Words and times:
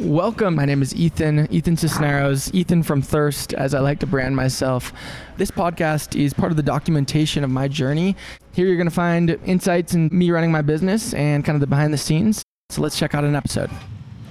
Welcome. 0.00 0.56
My 0.56 0.66
name 0.66 0.82
is 0.82 0.94
Ethan, 0.94 1.50
Ethan 1.50 1.78
Cisneros, 1.78 2.52
Ethan 2.52 2.82
from 2.82 3.00
Thirst, 3.00 3.54
as 3.54 3.72
I 3.72 3.80
like 3.80 3.98
to 4.00 4.06
brand 4.06 4.36
myself. 4.36 4.92
This 5.38 5.50
podcast 5.50 6.20
is 6.20 6.34
part 6.34 6.52
of 6.52 6.58
the 6.58 6.62
documentation 6.62 7.42
of 7.42 7.48
my 7.48 7.66
journey. 7.66 8.14
Here 8.52 8.66
you're 8.66 8.76
going 8.76 8.88
to 8.88 8.94
find 8.94 9.30
insights 9.46 9.94
in 9.94 10.10
me 10.12 10.30
running 10.30 10.52
my 10.52 10.60
business 10.60 11.14
and 11.14 11.46
kind 11.46 11.56
of 11.56 11.60
the 11.60 11.66
behind 11.66 11.94
the 11.94 11.98
scenes. 11.98 12.42
So 12.68 12.82
let's 12.82 12.98
check 12.98 13.14
out 13.14 13.24
an 13.24 13.34
episode. 13.34 13.70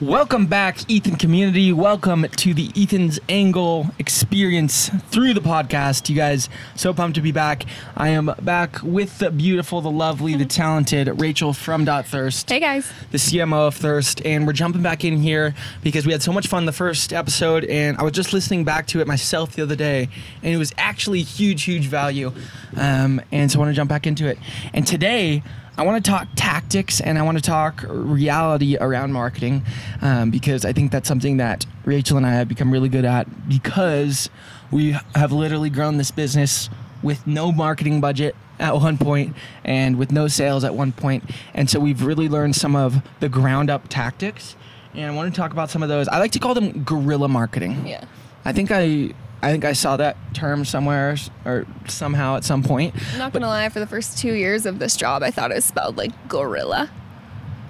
Welcome 0.02 0.48
back, 0.48 0.90
Ethan 0.90 1.16
community. 1.16 1.72
Welcome 1.72 2.24
to 2.24 2.54
the 2.54 2.70
Ethan's 2.76 3.18
Angle 3.30 3.88
experience 3.98 4.90
through 4.90 5.34
the 5.34 5.40
podcast. 5.40 6.10
You 6.10 6.18
guys, 6.18 6.50
so 6.76 6.94
pumped 6.94 7.16
to 7.16 7.22
be 7.22 7.32
back. 7.32 7.66
I 7.96 8.10
am 8.10 8.30
back 8.42 8.84
with 8.84 9.20
the 9.20 9.32
beautiful, 9.32 9.80
the 9.80 9.90
lovely, 9.90 10.36
the 10.36 10.44
talented 10.44 11.22
Rachel 11.22 11.54
from 11.54 11.86
Dot 11.86 12.06
Thirst 12.08 12.50
Hey 12.50 12.60
guys. 12.60 12.92
the 13.12 13.18
CMO 13.18 13.68
of 13.68 13.76
Thirst, 13.76 14.22
and 14.26 14.46
we're 14.46 14.52
jumping 14.52 14.82
back 14.82 15.06
in 15.06 15.18
here 15.18 15.56
because 15.82 16.06
we 16.06 16.12
had 16.12 16.22
so 16.22 16.34
much 16.34 16.48
fun 16.48 16.66
the 16.66 16.74
first 16.74 17.14
episode, 17.14 17.64
and 17.64 17.96
I 17.98 18.04
was 18.04 18.12
just 18.12 18.34
listening 18.34 18.66
back 18.66 18.88
to 18.88 19.00
it 19.00 19.08
myself 19.08 19.54
the 19.56 19.64
other 19.64 19.78
day, 19.78 20.10
and 20.44 20.54
it 20.54 20.58
was 20.58 20.74
actually 20.78 21.22
huge, 21.22 21.64
huge 21.64 21.88
value, 21.88 22.34
um, 22.76 23.22
and 23.32 23.50
so 23.50 23.60
I 23.60 23.62
want 23.62 23.70
to 23.70 23.76
jump 23.76 23.90
back 23.90 24.06
into 24.06 24.28
it. 24.28 24.40
And 24.74 24.86
today, 24.86 25.42
I 25.78 25.84
want 25.84 26.04
to 26.04 26.10
talk 26.10 26.28
tactics 26.36 27.02
and 27.02 27.18
I 27.18 27.22
want 27.24 27.38
to 27.38 27.44
talk 27.44 27.84
reality 27.88 28.78
around 28.80 29.12
marketing 29.12 29.64
um, 30.02 30.32
because 30.32 30.64
I 30.64 30.72
think 30.72 30.92
that's 30.92 31.08
something 31.08 31.38
that 31.38 31.66
Rachel 31.84 32.16
and 32.16 32.26
I 32.26 32.32
have 32.34 32.48
become 32.48 32.72
really 32.72 32.88
good 32.88 33.04
at 33.04 33.50
because 33.50 34.30
we 34.72 34.96
have 35.16 35.32
literally 35.34 35.70
grown 35.70 35.98
this 35.98 36.12
business 36.12 36.70
with 37.04 37.28
no 37.28 37.52
marketing 37.52 38.00
budget 38.00 38.36
at 38.58 38.74
one 38.76 38.98
point 38.98 39.36
and 39.66 39.98
with 39.98 40.14
no 40.14 40.30
sales 40.30 40.64
at 40.64 40.74
one 40.74 40.94
point. 40.94 41.30
And 41.54 41.70
so 41.70 41.80
we've 41.80 42.04
really 42.04 42.30
learned 42.30 42.56
some 42.56 42.76
of 42.76 43.02
the 43.20 43.28
ground 43.28 43.70
up 43.70 43.90
tactics. 43.90 44.56
And 44.94 45.12
I 45.12 45.16
want 45.16 45.34
to 45.34 45.38
talk 45.38 45.52
about 45.52 45.70
some 45.70 45.84
of 45.84 45.90
those. 45.90 46.08
I 46.08 46.20
like 46.20 46.32
to 46.32 46.40
call 46.40 46.54
them 46.54 46.84
guerrilla 46.84 47.28
marketing. 47.28 47.86
Yeah. 47.86 48.06
I 48.46 48.54
think 48.54 48.72
I 48.72 49.14
I 49.42 49.52
think 49.52 49.64
I 49.66 49.74
saw 49.74 49.98
that 49.98 50.18
term 50.34 50.66
somewhere 50.66 51.16
or 51.46 51.66
somehow 51.88 52.36
at 52.38 52.44
some 52.44 52.64
point. 52.64 52.96
I'm 53.14 53.20
not 53.20 53.34
gonna 53.34 53.48
lie, 53.48 53.70
for 53.70 53.80
the 53.80 53.88
first 53.88 54.18
two 54.18 54.34
years 54.34 54.66
of 54.66 54.80
this 54.80 54.96
job, 54.96 55.22
I 55.24 55.32
thought 55.32 55.52
it 55.52 55.56
was 55.56 55.66
spelled 55.66 55.98
like 55.98 56.12
gorilla, 56.28 56.90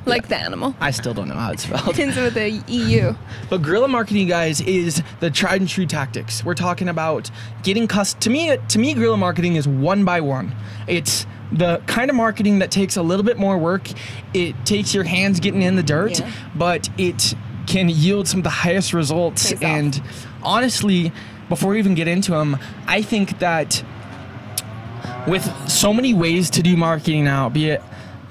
like 0.06 0.28
the 0.30 0.38
animal. 0.38 0.76
I 0.80 0.92
still 0.92 1.14
don't 1.14 1.28
know 1.28 1.34
how 1.36 1.52
it's 1.52 1.64
spelled. 1.64 2.00
Ends 2.00 2.16
with 2.16 2.38
a 2.38 2.50
EU. 2.68 3.14
But 3.50 3.62
guerrilla 3.62 3.88
marketing, 3.88 4.28
guys, 4.28 4.62
is 4.62 5.04
the 5.20 5.30
tried 5.30 5.62
and 5.62 5.70
true 5.70 5.86
tactics. 5.86 6.44
We're 6.46 6.54
talking 6.56 6.88
about 6.90 7.30
getting 7.64 7.88
cus. 7.88 8.14
To 8.16 8.30
me, 8.30 8.56
to 8.70 8.80
me, 8.80 8.94
guerrilla 8.94 9.18
marketing 9.18 9.56
is 9.56 9.68
one 9.68 10.06
by 10.06 10.22
one. 10.22 10.56
It's 10.88 11.26
the 11.52 11.82
kind 11.88 12.10
of 12.10 12.16
marketing 12.16 12.60
that 12.60 12.72
takes 12.72 12.96
a 12.98 13.02
little 13.04 13.24
bit 13.26 13.38
more 13.38 13.58
work. 13.58 13.88
It 14.34 14.56
takes 14.66 14.94
your 14.96 15.04
hands 15.04 15.40
getting 15.40 15.62
in 15.62 15.76
the 15.76 15.84
dirt, 15.84 16.20
Yeah. 16.20 16.32
but 16.56 16.90
it 16.98 17.36
can 17.68 17.88
yield 17.90 18.28
some 18.28 18.40
of 18.40 18.44
the 18.46 18.50
highest 18.50 18.94
results. 18.94 19.52
Pays 19.52 19.58
off. 19.58 19.64
and 19.64 20.02
honestly, 20.42 21.12
before 21.50 21.72
we 21.72 21.80
even 21.80 21.96
get 21.96 22.08
into 22.08 22.32
them, 22.32 22.58
I 22.88 23.02
think 23.02 23.40
that 23.40 23.84
with 25.28 25.70
so 25.70 25.94
many 25.94 26.14
ways 26.14 26.50
to 26.52 26.62
do 26.62 26.78
marketing 26.78 27.26
now, 27.26 27.50
be 27.50 27.70
it 27.70 27.82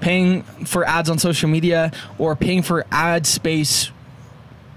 paying 0.00 0.42
for 0.42 0.86
ads 0.86 1.08
on 1.08 1.18
social 1.18 1.48
media 1.48 1.90
or 2.18 2.36
paying 2.36 2.62
for 2.62 2.84
ad 2.90 3.26
space 3.26 3.90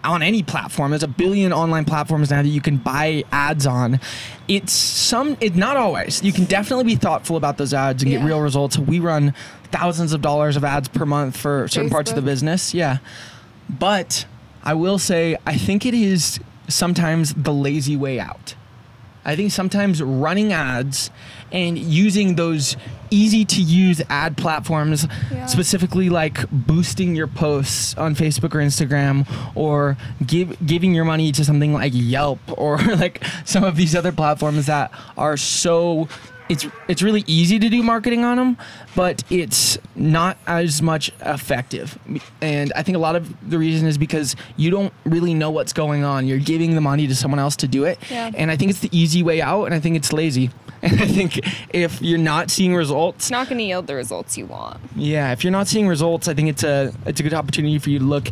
on 0.03 0.23
any 0.23 0.41
platform. 0.41 0.91
There's 0.91 1.03
a 1.03 1.07
billion 1.07 1.51
online 1.51 1.83
platforms 1.83 2.31
now 2.31 2.41
that 2.41 2.47
you 2.47 2.61
can 2.61 2.77
buy 2.77 3.25
ads 3.31 3.67
on. 3.67 3.99
It's 4.47 4.71
some, 4.71 5.35
it's 5.41 5.55
not 5.55 5.75
always. 5.75 6.23
You 6.23 6.31
can 6.31 6.45
definitely 6.45 6.85
be 6.85 6.95
thoughtful 6.95 7.35
about 7.35 7.57
those 7.57 7.73
ads 7.73 8.03
and 8.03 8.11
get 8.11 8.23
real 8.23 8.39
results. 8.39 8.77
We 8.77 8.99
run 8.99 9.33
thousands 9.71 10.13
of 10.13 10.21
dollars 10.21 10.55
of 10.55 10.63
ads 10.63 10.87
per 10.87 11.05
month 11.05 11.35
for 11.35 11.67
certain 11.67 11.89
parts 11.89 12.09
of 12.09 12.15
the 12.15 12.21
business. 12.21 12.73
Yeah. 12.73 12.99
But 13.69 14.25
I 14.63 14.75
will 14.75 14.97
say, 14.97 15.35
I 15.45 15.57
think 15.57 15.85
it 15.85 15.93
is 15.93 16.39
sometimes 16.67 17.33
the 17.33 17.53
lazy 17.53 17.95
way 17.95 18.19
out. 18.19 18.55
I 19.25 19.35
think 19.35 19.51
sometimes 19.51 20.01
running 20.01 20.53
ads 20.53 21.11
and 21.51 21.77
using 21.77 22.35
those 22.35 22.77
easy 23.11 23.43
to 23.43 23.61
use 23.61 24.01
ad 24.09 24.37
platforms, 24.37 25.05
Yeah. 25.31 25.45
specifically 25.47 26.07
like 26.09 26.49
boosting 26.49 27.13
your 27.13 27.27
posts 27.27 27.93
on 27.97 28.15
Facebook 28.15 28.55
or 28.55 28.59
Instagram, 28.59 29.27
or 29.53 29.97
give, 30.25 30.55
giving 30.65 30.93
your 30.93 31.03
money 31.03 31.33
to 31.33 31.43
something 31.43 31.73
like 31.73 31.91
Yelp 31.93 32.39
or 32.57 32.77
like 32.95 33.21
some 33.43 33.65
of 33.65 33.75
these 33.75 33.95
other 33.95 34.13
platforms 34.13 34.65
that 34.67 34.91
are 35.17 35.35
so. 35.35 36.07
It's, 36.49 36.65
it's 36.87 37.01
really 37.01 37.23
easy 37.27 37.59
to 37.59 37.69
do 37.69 37.83
marketing 37.83 38.23
on 38.23 38.37
them, 38.37 38.57
but 38.95 39.23
it's 39.29 39.77
not 39.95 40.37
as 40.47 40.81
much 40.81 41.11
effective. 41.21 41.97
And 42.41 42.71
I 42.75 42.83
think 42.83 42.95
a 42.95 42.99
lot 42.99 43.15
of 43.15 43.49
the 43.49 43.57
reason 43.57 43.87
is 43.87 43.97
because 43.97 44.35
you 44.55 44.69
don't 44.71 44.93
really 45.05 45.33
know 45.33 45.51
what's 45.51 45.73
going 45.73 46.03
on. 46.03 46.25
You're 46.27 46.39
giving 46.39 46.75
the 46.75 46.81
money 46.81 47.05
to 47.07 47.15
someone 47.15 47.39
else 47.39 47.55
to 47.57 47.67
do 47.67 47.83
it. 47.83 47.99
Yeah. 48.09 48.31
And 48.35 48.49
I 48.49 48.55
think 48.55 48.71
it's 48.71 48.79
the 48.79 48.89
easy 48.97 49.23
way 49.23 49.41
out, 49.41 49.65
and 49.65 49.73
I 49.73 49.79
think 49.79 49.95
it's 49.95 50.13
lazy. 50.13 50.51
And 50.79 51.01
I 51.01 51.07
think 51.07 51.39
if 51.73 52.03
you're 52.03 52.19
not 52.19 52.51
seeing 52.51 52.75
results, 52.75 53.17
It's 53.25 53.31
not 53.31 53.49
gonna 53.49 53.63
yield 53.63 53.87
the 53.87 53.95
results 53.95 54.37
you 54.37 54.45
want. 54.45 54.79
yeah, 54.95 55.31
if 55.31 55.43
you're 55.43 55.49
not 55.51 55.67
seeing 55.67 55.87
results, 55.87 56.27
I 56.27 56.35
think 56.35 56.49
it's 56.49 56.63
a 56.63 56.93
it's 57.07 57.19
a 57.19 57.23
good 57.23 57.33
opportunity 57.33 57.79
for 57.79 57.89
you 57.89 57.97
to 57.97 58.05
look. 58.05 58.29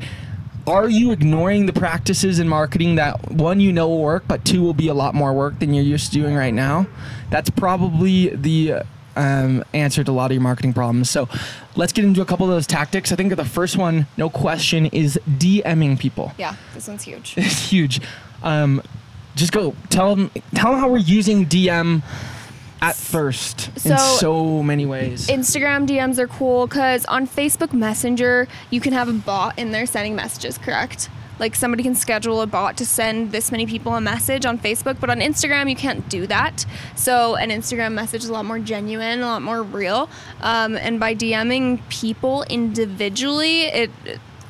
Are 0.67 0.89
you 0.89 1.11
ignoring 1.11 1.67
the 1.67 1.73
practices 1.73 2.39
in 2.39 2.49
marketing 2.49 2.95
that 2.95 3.31
one 3.31 3.59
you 3.59 3.71
know 3.71 3.87
will 3.87 4.01
work, 4.01 4.23
but 4.27 4.43
two 4.43 4.61
will 4.61 4.73
be 4.73 4.87
a 4.87 4.95
lot 4.95 5.13
more 5.13 5.31
work 5.31 5.59
than 5.59 5.73
you're 5.73 5.83
used 5.83 6.11
to 6.11 6.19
doing 6.19 6.35
right 6.35 6.53
now? 6.53 6.87
That's 7.29 7.51
probably 7.51 8.29
the 8.29 8.81
um, 9.15 9.63
answer 9.73 10.03
to 10.03 10.11
a 10.11 10.13
lot 10.13 10.31
of 10.31 10.31
your 10.31 10.41
marketing 10.41 10.73
problems. 10.73 11.09
So 11.09 11.29
let's 11.75 11.93
get 11.93 12.03
into 12.03 12.21
a 12.21 12.25
couple 12.25 12.47
of 12.47 12.51
those 12.51 12.65
tactics. 12.65 13.11
I 13.11 13.15
think 13.15 13.35
the 13.35 13.45
first 13.45 13.77
one, 13.77 14.07
no 14.17 14.29
question, 14.29 14.87
is 14.87 15.19
DMing 15.27 15.99
people. 15.99 16.33
Yeah, 16.37 16.55
this 16.73 16.87
one's 16.87 17.03
huge. 17.03 17.35
It's 17.45 17.69
huge. 17.69 18.01
Um, 18.41 18.81
just 19.35 19.51
go 19.51 19.75
tell 19.89 20.15
them 20.15 20.31
tell 20.53 20.71
them 20.71 20.79
how 20.79 20.89
we're 20.89 20.97
using 20.97 21.45
DM 21.45 22.01
at 22.81 22.95
first 22.95 23.69
in 23.85 23.97
So- 23.97 24.17
so 24.19 24.63
many 24.63 24.85
ways. 24.85 25.27
Instagram 25.27 25.87
DMs 25.87 26.17
are 26.19 26.27
cool 26.27 26.67
because 26.67 27.05
on 27.05 27.27
Facebook 27.27 27.73
Messenger, 27.73 28.47
you 28.69 28.79
can 28.81 28.93
have 28.93 29.07
a 29.09 29.13
bot 29.13 29.57
in 29.57 29.71
there 29.71 29.85
sending 29.85 30.15
messages, 30.15 30.57
correct? 30.57 31.09
Like 31.37 31.53
somebody 31.55 31.83
can 31.83 31.95
schedule 31.95 32.41
a 32.41 32.47
bot 32.47 32.77
to 32.77 32.85
send 32.85 33.33
this 33.33 33.51
many 33.51 33.65
people 33.65 33.93
a 33.95 33.99
message 33.99 34.45
on 34.45 34.57
Facebook, 34.57 35.01
but 35.01 35.09
on 35.09 35.19
Instagram, 35.19 35.69
you 35.69 35.75
can't 35.75 36.07
do 36.07 36.25
that. 36.27 36.65
So 36.95 37.35
an 37.35 37.49
Instagram 37.49 37.91
message 37.93 38.23
is 38.23 38.29
a 38.29 38.33
lot 38.33 38.45
more 38.45 38.59
genuine, 38.59 39.19
a 39.21 39.25
lot 39.25 39.41
more 39.41 39.61
real. 39.61 40.09
Um, 40.41 40.75
and 40.77 40.97
by 40.97 41.13
DMing 41.13 41.81
people 41.89 42.43
individually, 42.49 43.63
it 43.63 43.91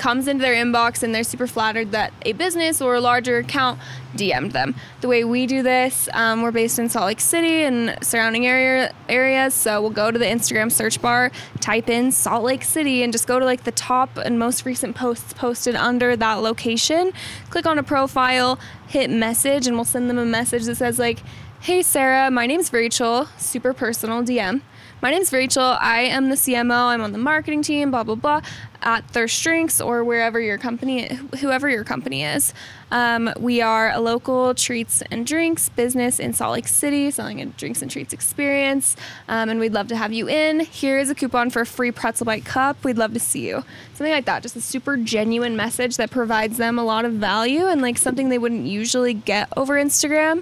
comes 0.05 0.27
into 0.27 0.43
their 0.43 0.53
inbox 0.53 1.01
and 1.01 1.15
they're 1.15 1.23
super 1.23 1.47
flattered 1.47 1.89
that 1.89 2.13
a 2.27 2.31
business 2.33 2.79
or 2.79 2.93
a 2.93 3.01
larger 3.01 3.39
account 3.39 3.79
DM'd 4.15 4.51
them. 4.51 4.75
The 5.01 5.07
way 5.07 5.23
we 5.23 5.47
do 5.47 5.63
this, 5.63 6.07
um, 6.13 6.43
we're 6.43 6.51
based 6.51 6.77
in 6.77 6.89
Salt 6.89 7.07
Lake 7.07 7.19
City 7.19 7.63
and 7.63 7.97
surrounding 8.03 8.45
area 8.45 8.93
areas, 9.09 9.55
so 9.55 9.81
we'll 9.81 9.89
go 9.89 10.11
to 10.11 10.19
the 10.19 10.25
Instagram 10.25 10.71
search 10.71 11.01
bar, 11.01 11.31
type 11.59 11.89
in 11.89 12.11
Salt 12.11 12.43
Lake 12.43 12.61
City, 12.61 13.01
and 13.01 13.11
just 13.11 13.25
go 13.25 13.39
to 13.39 13.45
like 13.45 13.63
the 13.63 13.71
top 13.71 14.15
and 14.17 14.37
most 14.37 14.63
recent 14.63 14.95
posts 14.95 15.33
posted 15.33 15.73
under 15.73 16.15
that 16.15 16.35
location. 16.35 17.11
Click 17.49 17.65
on 17.65 17.79
a 17.79 17.83
profile, 17.83 18.59
hit 18.85 19.09
message, 19.09 19.65
and 19.65 19.75
we'll 19.75 19.85
send 19.85 20.07
them 20.07 20.19
a 20.19 20.25
message 20.25 20.65
that 20.65 20.75
says 20.75 20.99
like, 20.99 21.23
"Hey 21.61 21.81
Sarah, 21.81 22.29
my 22.29 22.45
name's 22.45 22.71
Rachel." 22.71 23.27
Super 23.39 23.73
personal 23.73 24.21
DM. 24.21 24.61
My 25.05 25.11
name's 25.11 25.31
Rachel. 25.31 25.77
I 25.79 25.99
am 25.99 26.29
the 26.29 26.35
CMO. 26.35 26.87
I'm 26.87 27.01
on 27.01 27.11
the 27.11 27.19
marketing 27.19 27.61
team, 27.61 27.91
blah, 27.91 28.01
blah, 28.01 28.15
blah, 28.15 28.41
at 28.81 29.07
Thirst 29.11 29.43
Drinks 29.43 29.79
or 29.79 30.03
wherever 30.03 30.39
your 30.39 30.57
company, 30.57 31.13
whoever 31.41 31.69
your 31.69 31.83
company 31.83 32.23
is. 32.23 32.55
Um, 32.89 33.31
we 33.37 33.61
are 33.61 33.91
a 33.91 33.99
local 33.99 34.55
treats 34.55 35.03
and 35.11 35.27
drinks 35.27 35.69
business 35.69 36.19
in 36.19 36.33
Salt 36.33 36.53
Lake 36.53 36.67
City, 36.67 37.11
selling 37.11 37.39
a 37.39 37.45
drinks 37.45 37.83
and 37.83 37.91
treats 37.91 38.13
experience. 38.13 38.95
Um, 39.27 39.49
and 39.49 39.59
we'd 39.59 39.73
love 39.73 39.89
to 39.89 39.95
have 39.95 40.11
you 40.11 40.27
in. 40.27 40.61
Here 40.61 40.97
is 40.97 41.11
a 41.11 41.13
coupon 41.13 41.51
for 41.51 41.61
a 41.61 41.67
free 41.67 41.91
pretzel 41.91 42.25
bite 42.25 42.43
cup. 42.43 42.83
We'd 42.83 42.97
love 42.97 43.13
to 43.13 43.19
see 43.19 43.47
you. 43.47 43.63
Something 43.93 44.11
like 44.11 44.25
that. 44.25 44.41
Just 44.41 44.55
a 44.55 44.61
super 44.61 44.97
genuine 44.97 45.55
message 45.55 45.97
that 45.97 46.09
provides 46.09 46.57
them 46.57 46.79
a 46.79 46.83
lot 46.83 47.05
of 47.05 47.13
value 47.13 47.67
and 47.67 47.79
like 47.79 47.99
something 47.99 48.29
they 48.29 48.39
wouldn't 48.39 48.65
usually 48.65 49.13
get 49.13 49.49
over 49.55 49.75
Instagram. 49.75 50.41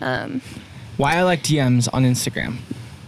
Um, 0.00 0.40
Why 0.98 1.16
I 1.16 1.24
like 1.24 1.42
DMs 1.42 1.88
on 1.92 2.04
Instagram. 2.04 2.58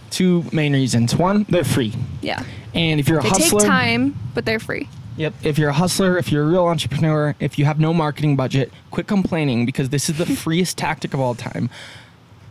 Two 0.09 0.43
main 0.51 0.73
reasons. 0.73 1.15
One, 1.15 1.45
they're 1.49 1.63
free. 1.63 1.93
yeah. 2.21 2.43
And 2.73 2.99
if 2.99 3.07
you're 3.07 3.19
a 3.19 3.23
They 3.23 3.29
hustler, 3.29 3.61
take 3.61 3.69
time, 3.69 4.15
but 4.35 4.45
they're 4.45 4.59
free. 4.59 4.87
Yep. 5.15 5.33
If 5.43 5.57
you're 5.57 5.69
a 5.69 5.73
hustler, 5.73 6.17
if 6.17 6.31
you're 6.31 6.43
a 6.43 6.47
real 6.47 6.65
entrepreneur, 6.67 7.35
if 7.39 7.57
you 7.57 7.65
have 7.65 7.79
no 7.79 7.91
marketing 7.93 8.35
budget, 8.35 8.71
quit 8.91 9.07
complaining 9.07 9.65
because 9.65 9.89
this 9.89 10.09
is 10.09 10.17
the 10.19 10.25
freest 10.43 10.77
tactic 10.77 11.13
of 11.15 11.19
all 11.19 11.33
time. 11.33 11.69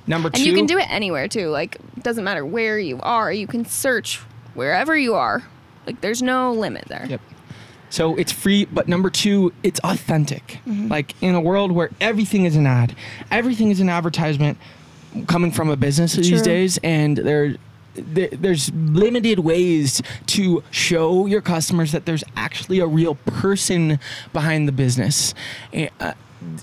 Number 0.09 0.29
two, 0.31 0.39
And 0.39 0.47
you 0.47 0.55
can 0.55 0.67
do 0.67 0.79
it 0.79 0.91
anywhere 0.91 1.29
too. 1.29 1.49
Like, 1.51 1.77
it 1.97 2.03
doesn't 2.03 2.25
matter 2.25 2.45
where 2.45 2.79
you 2.79 2.99
are. 3.03 3.33
You 3.33 3.47
can 3.47 3.65
search 3.65 4.17
wherever 4.55 4.97
you 4.97 5.15
are. 5.15 5.45
Like, 5.87 6.01
there's 6.01 6.23
no 6.23 6.53
limit 6.53 6.87
there. 6.89 7.07
Yep. 7.09 7.21
So 7.89 8.17
it's 8.17 8.33
free, 8.33 8.65
but 8.65 8.89
number 8.89 9.11
two, 9.11 9.53
it's 9.63 9.79
authentic. 9.85 10.59
Mm-hmm. 10.67 10.89
Like 10.89 11.15
in 11.23 11.37
a 11.37 11.41
world 11.41 11.71
where 11.71 11.91
everything 12.01 12.45
is 12.45 12.57
an 12.57 12.67
ad, 12.67 12.97
everything 13.31 13.71
is 13.71 13.79
an 13.79 13.89
advertisement 13.89 14.59
coming 15.25 15.51
from 15.53 15.71
a 15.71 15.77
business 15.77 16.15
these 16.15 16.43
days, 16.43 16.79
and 16.83 17.17
there 17.17 17.57
th- 18.15 18.33
there's 18.33 18.73
limited 18.75 19.41
ways 19.41 20.03
to 20.27 20.63
show 20.71 21.27
your 21.27 21.41
customers 21.41 21.93
that 21.93 22.07
there's 22.07 22.25
actually 22.37 22.79
a 22.81 22.87
real 22.87 23.15
person 23.15 23.99
behind 24.33 24.69
the 24.69 24.73
business. 24.73 25.35
Eh, 25.73 25.89
uh, 26.01 26.13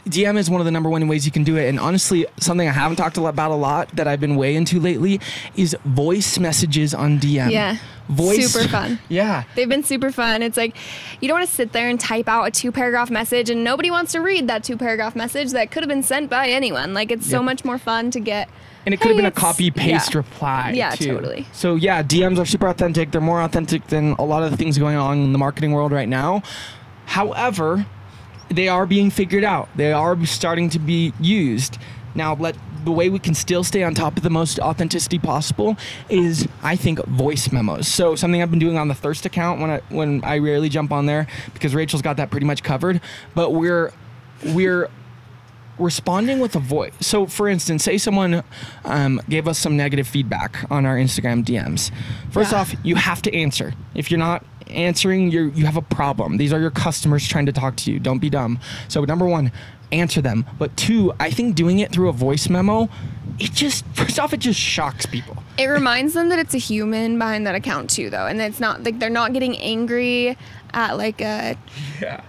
DM 0.07 0.37
is 0.37 0.49
one 0.49 0.61
of 0.61 0.65
the 0.65 0.71
number 0.71 0.89
one 0.89 1.07
ways 1.07 1.25
you 1.25 1.31
can 1.31 1.43
do 1.43 1.57
it. 1.57 1.67
And 1.67 1.79
honestly, 1.79 2.25
something 2.39 2.67
I 2.67 2.71
haven't 2.71 2.97
talked 2.97 3.17
about 3.17 3.51
a 3.51 3.55
lot 3.55 3.89
that 3.95 4.07
I've 4.07 4.19
been 4.19 4.35
way 4.35 4.55
into 4.55 4.79
lately 4.79 5.19
is 5.55 5.75
voice 5.85 6.39
messages 6.39 6.93
on 6.93 7.19
DM. 7.19 7.51
Yeah. 7.51 7.77
Voice. 8.09 8.51
Super 8.51 8.67
fun. 8.71 8.99
Yeah. 9.09 9.43
They've 9.55 9.69
been 9.69 9.83
super 9.83 10.11
fun. 10.11 10.41
It's 10.41 10.57
like 10.57 10.75
you 11.21 11.27
don't 11.27 11.39
want 11.39 11.49
to 11.49 11.55
sit 11.55 11.71
there 11.71 11.89
and 11.89 11.99
type 11.99 12.27
out 12.27 12.43
a 12.45 12.51
two 12.51 12.71
paragraph 12.71 13.09
message 13.09 13.49
and 13.49 13.63
nobody 13.63 13.91
wants 13.91 14.11
to 14.13 14.19
read 14.19 14.47
that 14.47 14.63
two 14.63 14.77
paragraph 14.77 15.15
message 15.15 15.51
that 15.51 15.71
could 15.71 15.83
have 15.83 15.89
been 15.89 16.03
sent 16.03 16.29
by 16.29 16.47
anyone. 16.47 16.93
Like 16.93 17.11
it's 17.11 17.29
so 17.29 17.41
much 17.43 17.65
more 17.65 17.77
fun 17.77 18.11
to 18.11 18.19
get 18.19 18.49
And 18.85 18.93
it 18.93 18.99
could 18.99 19.09
have 19.09 19.17
been 19.17 19.25
a 19.25 19.31
copy 19.31 19.71
paste 19.71 20.13
yeah. 20.13 20.17
reply. 20.17 20.71
Yeah, 20.75 20.91
too. 20.91 21.13
totally. 21.13 21.47
So 21.51 21.75
yeah, 21.75 22.03
DMs 22.03 22.39
are 22.39 22.45
super 22.45 22.67
authentic. 22.67 23.11
They're 23.11 23.21
more 23.21 23.41
authentic 23.41 23.87
than 23.87 24.13
a 24.13 24.23
lot 24.23 24.43
of 24.43 24.51
the 24.51 24.57
things 24.57 24.77
going 24.77 24.97
on 24.97 25.19
in 25.19 25.31
the 25.31 25.39
marketing 25.39 25.71
world 25.71 25.91
right 25.91 26.09
now. 26.09 26.43
However, 27.05 27.85
they 28.49 28.67
are 28.67 28.85
being 28.85 29.09
figured 29.09 29.43
out. 29.43 29.69
They 29.75 29.91
are 29.93 30.23
starting 30.25 30.69
to 30.71 30.79
be 30.79 31.13
used. 31.19 31.77
Now, 32.15 32.35
let 32.35 32.55
the 32.85 32.91
way 32.91 33.09
we 33.09 33.17
can 33.17 33.33
still 33.33 33.63
stay 33.63 33.81
on 33.83 33.93
top 33.95 34.17
of 34.17 34.23
the 34.23 34.29
most 34.29 34.59
authenticity 34.59 35.17
possible 35.17 35.77
is, 36.09 36.47
I 36.61 36.75
think, 36.75 36.99
voice 37.05 37.51
memos. 37.51 37.87
So 37.87 38.15
something 38.15 38.41
I've 38.41 38.49
been 38.51 38.59
doing 38.59 38.77
on 38.77 38.87
the 38.89 38.93
Thirst 38.93 39.25
account 39.25 39.61
when 39.61 39.69
I 39.71 39.81
when 39.89 40.23
I 40.23 40.37
rarely 40.39 40.69
jump 40.69 40.91
on 40.91 41.05
there 41.05 41.27
because 41.53 41.73
Rachel's 41.73 42.01
got 42.01 42.17
that 42.17 42.29
pretty 42.29 42.45
much 42.45 42.61
covered. 42.61 42.99
But 43.33 43.53
we're 43.53 43.91
we're 44.47 44.89
responding 45.79 46.39
with 46.39 46.55
a 46.55 46.59
voice. 46.59 46.93
So, 46.99 47.25
for 47.25 47.47
instance, 47.47 47.83
say 47.83 47.97
someone 47.97 48.43
um, 48.85 49.19
gave 49.27 49.47
us 49.47 49.57
some 49.57 49.75
negative 49.75 50.07
feedback 50.07 50.69
on 50.69 50.85
our 50.85 50.97
Instagram 50.97 51.43
DMs. 51.43 51.89
First 52.31 52.51
Yeah. 52.51 52.59
off, 52.59 52.75
you 52.83 52.95
have 52.95 53.21
to 53.23 53.33
answer. 53.35 53.73
If 53.95 54.11
you're 54.11 54.19
not 54.19 54.45
answering, 54.69 55.31
you 55.31 55.51
you 55.55 55.65
have 55.65 55.77
a 55.77 55.81
problem. 55.81 56.37
These 56.37 56.53
are 56.53 56.59
your 56.59 56.71
customers 56.71 57.27
trying 57.27 57.45
to 57.45 57.51
talk 57.51 57.75
to 57.77 57.91
you. 57.91 57.99
Don't 57.99 58.19
be 58.19 58.29
dumb. 58.29 58.59
So, 58.87 59.03
number 59.05 59.25
one, 59.25 59.51
answer 59.91 60.21
them. 60.21 60.45
But 60.57 60.75
two, 60.77 61.13
I 61.19 61.29
think 61.31 61.55
doing 61.55 61.79
it 61.79 61.91
through 61.91 62.09
a 62.09 62.13
voice 62.13 62.49
memo, 62.49 62.89
it 63.39 63.51
just 63.53 63.85
first 63.93 64.19
off, 64.19 64.33
it 64.33 64.39
just 64.39 64.59
shocks 64.59 65.05
people. 65.05 65.41
It 65.57 65.67
reminds 65.67 66.13
them 66.13 66.29
that 66.29 66.39
it's 66.39 66.53
a 66.53 66.59
human 66.59 67.17
behind 67.17 67.45
that 67.47 67.55
account 67.55 67.89
too, 67.89 68.09
though, 68.09 68.25
and 68.25 68.41
it's 68.41 68.59
not 68.59 68.83
like 68.83 68.99
they're 68.99 69.09
not 69.09 69.33
getting 69.33 69.57
angry 69.57 70.37
at 70.73 70.97
like 70.97 71.21
a 71.21 71.57
Yeah. 72.01 72.21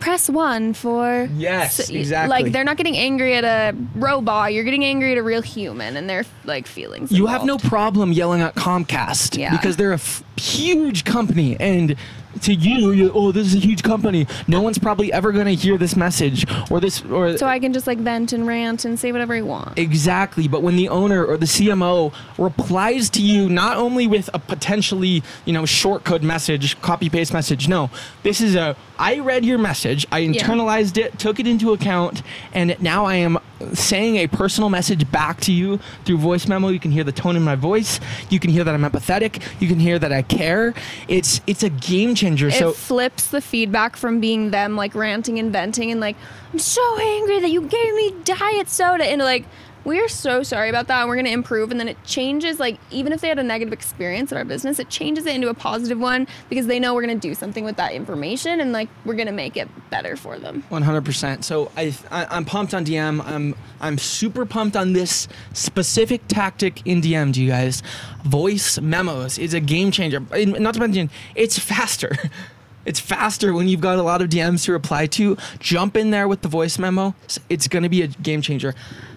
Press 0.00 0.28
one 0.28 0.74
for 0.74 1.28
Yes, 1.36 1.86
so- 1.86 1.94
exactly. 1.94 2.30
Like 2.42 2.52
they're 2.52 2.64
not 2.64 2.76
getting 2.76 2.96
angry 2.96 3.34
at 3.34 3.44
a 3.44 3.76
robot. 3.94 4.52
You're 4.52 4.64
getting 4.64 4.84
angry 4.84 5.12
at 5.12 5.18
a 5.18 5.22
real 5.22 5.42
human 5.42 5.96
and 5.96 6.08
their 6.10 6.24
like 6.44 6.66
feelings. 6.66 7.12
You 7.12 7.26
have 7.26 7.44
no 7.44 7.58
problem 7.58 8.12
yelling 8.12 8.40
at 8.40 8.54
Comcast 8.54 9.38
Yeah. 9.38 9.50
because 9.56 9.76
they're 9.76 9.92
a 9.92 9.94
f- 9.94 10.24
huge 10.36 11.04
company 11.04 11.56
and 11.60 11.96
to 12.42 12.54
you, 12.54 12.92
you, 12.92 13.12
oh, 13.14 13.32
this 13.32 13.46
is 13.46 13.54
a 13.54 13.58
huge 13.58 13.82
company. 13.82 14.26
No 14.48 14.60
one's 14.60 14.78
probably 14.78 15.12
ever 15.12 15.32
going 15.32 15.46
to 15.46 15.54
hear 15.54 15.76
this 15.78 15.96
message 15.96 16.46
or 16.70 16.80
this 16.80 17.02
or 17.04 17.36
So 17.36 17.46
I 17.46 17.58
can 17.58 17.72
just 17.72 17.86
like 17.86 17.98
vent 17.98 18.32
and 18.32 18.46
rant 18.46 18.84
and 18.84 18.98
say 18.98 19.12
whatever 19.12 19.34
I 19.34 19.42
want. 19.42 19.78
Exactly, 19.78 20.48
but 20.48 20.62
when 20.62 20.76
the 20.76 20.88
owner 20.88 21.24
or 21.24 21.36
the 21.36 21.46
CMO 21.46 22.12
replies 22.38 23.10
to 23.10 23.22
you 23.22 23.48
not 23.48 23.76
only 23.76 24.06
with 24.06 24.30
a 24.34 24.38
potentially, 24.38 25.22
you 25.44 25.52
know, 25.52 25.66
short 25.66 26.04
code 26.04 26.22
message, 26.22 26.80
copy 26.80 27.08
paste 27.08 27.32
message, 27.32 27.68
no. 27.68 27.90
This 28.22 28.40
is 28.40 28.54
a 28.54 28.76
I 28.98 29.18
read 29.20 29.44
your 29.44 29.58
message, 29.58 30.06
I 30.12 30.18
Yeah. 30.18 30.42
internalized 30.42 30.98
it, 30.98 31.18
took 31.18 31.40
it 31.40 31.46
into 31.46 31.72
account, 31.72 32.22
and 32.52 32.76
now 32.80 33.06
I 33.06 33.14
am 33.16 33.38
saying 33.74 34.16
a 34.16 34.26
personal 34.26 34.70
message 34.70 35.10
back 35.10 35.40
to 35.40 35.52
you 35.52 35.78
through 36.04 36.18
voice 36.18 36.48
memo. 36.48 36.68
You 36.68 36.80
can 36.80 36.90
hear 36.90 37.04
the 37.04 37.12
tone 37.12 37.36
in 37.36 37.42
my 37.42 37.56
voice. 37.56 38.00
You 38.28 38.40
can 38.40 38.50
hear 38.50 38.64
that 38.64 38.74
I'm 38.74 38.82
empathetic. 38.82 39.42
You 39.60 39.68
can 39.68 39.78
hear 39.78 39.98
that 39.98 40.12
I 40.12 40.22
care. 40.22 40.74
It's 41.08 41.40
it's 41.46 41.62
a 41.62 41.70
game 41.70 42.14
changer. 42.14 42.48
it 42.48 42.54
so 42.54 42.72
flips 42.72 43.28
the 43.28 43.40
feedback 43.40 43.96
from 43.96 44.20
being 44.20 44.50
them 44.50 44.76
like 44.76 44.94
ranting 44.94 45.38
and 45.38 45.52
venting 45.52 45.90
and 45.90 46.00
like 46.00 46.16
I'm 46.52 46.58
so 46.58 46.98
angry 46.98 47.40
that 47.40 47.50
you 47.50 47.62
gave 47.62 47.94
me 47.94 48.14
diet 48.24 48.68
soda 48.68 49.10
into 49.10 49.24
like 49.24 49.44
we're 49.84 50.08
so 50.08 50.42
sorry 50.42 50.68
about 50.68 50.86
that 50.88 51.00
and 51.00 51.08
we're 51.08 51.16
going 51.16 51.26
to 51.26 51.32
improve 51.32 51.70
and 51.70 51.80
then 51.80 51.88
it 51.88 52.02
changes 52.04 52.60
like 52.60 52.78
even 52.90 53.12
if 53.12 53.20
they 53.20 53.28
had 53.28 53.38
a 53.38 53.42
negative 53.42 53.72
experience 53.72 54.30
at 54.32 54.38
our 54.38 54.44
business 54.44 54.78
it 54.78 54.88
changes 54.88 55.26
it 55.26 55.34
into 55.34 55.48
a 55.48 55.54
positive 55.54 55.98
one 55.98 56.26
because 56.48 56.66
they 56.66 56.78
know 56.78 56.94
we're 56.94 57.04
going 57.04 57.18
to 57.18 57.28
do 57.28 57.34
something 57.34 57.64
with 57.64 57.76
that 57.76 57.92
information 57.92 58.60
and 58.60 58.72
like 58.72 58.88
we're 59.04 59.14
going 59.14 59.26
to 59.26 59.32
make 59.32 59.56
it 59.56 59.68
better 59.90 60.16
for 60.16 60.38
them 60.38 60.62
One 60.68 60.82
hundred 60.82 61.04
percent. 61.04 61.44
So 61.44 61.70
I, 61.76 61.94
I 62.10 62.26
I'm 62.30 62.44
pumped 62.44 62.74
on 62.74 62.84
DM. 62.84 63.24
I'm 63.24 63.54
I'm 63.80 63.98
super 63.98 64.46
pumped 64.46 64.76
on 64.76 64.92
this 64.92 65.28
specific 65.52 66.26
tactic 66.28 66.86
in 66.86 67.00
DM. 67.00 67.32
To 67.34 67.42
you 67.42 67.48
guys, 67.50 67.82
voice 68.24 68.78
memos 68.80 69.38
is 69.38 69.54
a 69.54 69.60
game 69.60 69.90
changer. 69.90 70.20
Not 70.20 70.74
to 70.74 70.80
mention, 70.80 71.10
it's 71.34 71.58
faster. 71.58 72.16
It's 72.90 72.98
faster 72.98 73.54
when 73.54 73.68
you've 73.68 73.80
got 73.80 73.98
a 73.98 74.02
lot 74.02 74.20
of 74.20 74.30
DMs 74.30 74.64
to 74.64 74.72
reply 74.72 75.06
to. 75.06 75.36
Jump 75.60 75.96
in 75.96 76.10
there 76.10 76.26
with 76.26 76.42
the 76.42 76.48
voice 76.48 76.76
memo. 76.76 77.14
It's- 77.48 77.68
going 77.68 77.84
to 77.84 77.88
be 77.88 78.02
a 78.02 78.08
game 78.08 78.42
changer. 78.42 78.74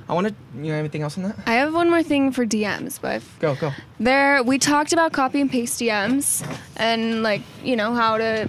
I 0.08 0.14
want 0.14 0.28
to. 0.28 0.36
You 0.56 0.74
know 0.74 0.76
anything 0.78 1.02
else 1.02 1.18
on 1.18 1.24
that? 1.24 1.36
i 1.48 1.54
have 1.54 1.74
one 1.74 1.90
more 1.90 2.04
thing 2.04 2.32
for 2.32 2.46
dms 2.46 3.02
but 3.02 3.24
Go 3.40 3.56
go. 3.56 3.72
There, 4.00 4.44
we 4.44 4.60
talked 4.60 4.94
about 4.94 5.12
copy 5.12 5.42
and 5.42 5.50
paste 5.50 5.80
DMs 5.82 6.46
and 6.76 7.24
like, 7.24 7.42
you 7.64 7.76
know, 7.76 7.96
how 7.96 8.18
to 8.18 8.48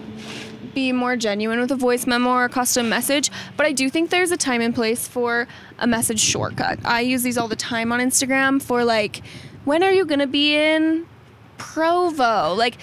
be 0.74 0.92
more 0.92 1.16
genuine 1.16 1.58
with 1.58 1.70
a 1.70 1.76
voice 1.76 2.06
memo 2.06 2.28
or 2.28 2.44
a 2.44 2.48
custom 2.50 2.90
message. 2.90 3.30
But 3.56 3.64
I 3.64 3.72
do 3.72 3.88
think 3.88 4.10
there's 4.10 4.30
a 4.30 4.36
time 4.36 4.60
and 4.60 4.74
place 4.74 5.08
for 5.08 5.48
a 5.78 5.86
message 5.86 6.20
shortcut. 6.20 6.80
I 6.84 7.00
use 7.00 7.22
these 7.22 7.38
all 7.38 7.48
the 7.48 7.56
time 7.56 7.92
on 7.92 8.00
Instagram 8.00 8.60
for 8.60 8.84
like, 8.84 9.22
when 9.64 9.82
are 9.82 9.92
you 9.92 10.04
gonna 10.04 10.26
be 10.26 10.54
in 10.54 11.06
Provo? 11.56 12.52
Like, 12.52 12.76